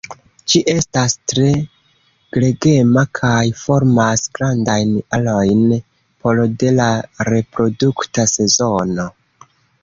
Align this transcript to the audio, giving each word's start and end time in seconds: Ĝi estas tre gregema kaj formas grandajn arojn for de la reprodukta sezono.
Ĝi 0.51 0.59
estas 0.71 1.15
tre 1.31 1.49
gregema 2.37 3.03
kaj 3.19 3.41
formas 3.65 4.23
grandajn 4.39 4.95
arojn 5.19 5.63
for 6.25 6.43
de 6.65 6.73
la 6.79 6.89
reprodukta 7.31 8.27
sezono. 8.35 9.09